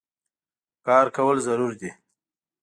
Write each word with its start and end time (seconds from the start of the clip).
کار 0.85 1.05
کول 1.15 1.37
ضرور 1.47 1.71
دي 1.79 1.91